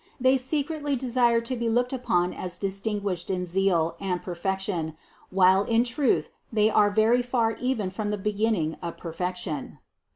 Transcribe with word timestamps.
They 0.19 0.39
secretly 0.39 0.95
de 0.95 1.07
sire 1.07 1.41
to 1.41 1.55
be 1.55 1.69
looked 1.69 1.93
upon 1.93 2.33
as 2.33 2.57
distinguished 2.57 3.29
in 3.29 3.45
zeal 3.45 3.95
and 3.99 4.19
per 4.19 4.33
fection, 4.33 4.97
while 5.29 5.61
in 5.63 5.83
truth 5.83 6.31
they 6.51 6.71
are 6.71 6.89
very 6.89 7.21
far 7.21 7.55
even 7.61 7.91
from 7.91 8.09
the 8.09 8.17
beginning 8.17 8.77
of 8.81 8.97
perfection. 8.97 9.77